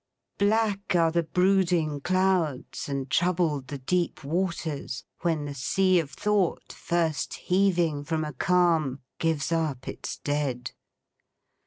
Black 0.39 0.95
are 0.95 1.11
the 1.11 1.21
brooding 1.21 1.99
clouds 2.01 2.89
and 2.89 3.07
troubled 3.07 3.67
the 3.67 3.77
deep 3.77 4.23
waters, 4.23 5.03
when 5.21 5.45
the 5.45 5.53
Sea 5.53 5.99
of 5.99 6.09
Thought, 6.09 6.73
first 6.73 7.35
heaving 7.35 8.03
from 8.03 8.25
a 8.25 8.33
calm, 8.33 9.01
gives 9.19 9.51
up 9.51 9.87
its 9.87 10.17
Dead. 10.17 10.71